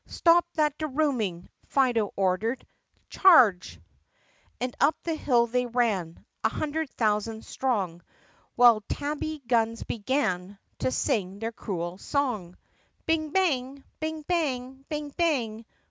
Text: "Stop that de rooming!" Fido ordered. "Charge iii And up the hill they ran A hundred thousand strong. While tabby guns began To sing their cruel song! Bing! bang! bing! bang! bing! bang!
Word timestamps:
"Stop 0.07 0.47
that 0.55 0.75
de 0.79 0.87
rooming!" 0.87 1.47
Fido 1.67 2.11
ordered. 2.15 2.65
"Charge 3.11 3.75
iii 3.75 3.83
And 4.61 4.75
up 4.79 4.97
the 5.03 5.13
hill 5.13 5.45
they 5.45 5.67
ran 5.67 6.25
A 6.43 6.49
hundred 6.49 6.89
thousand 6.89 7.45
strong. 7.45 8.01
While 8.55 8.81
tabby 8.89 9.43
guns 9.45 9.83
began 9.83 10.57
To 10.79 10.89
sing 10.89 11.37
their 11.37 11.51
cruel 11.51 11.99
song! 11.99 12.57
Bing! 13.05 13.29
bang! 13.29 13.83
bing! 13.99 14.23
bang! 14.23 14.85
bing! 14.89 15.09
bang! 15.15 15.65